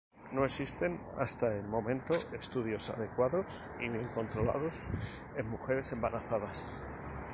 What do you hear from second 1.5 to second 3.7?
el momento estudios adecuados